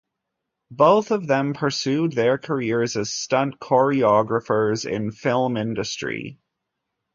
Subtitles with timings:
[0.71, 6.39] Both of them pursued their careers as stunt choreographers in film industry.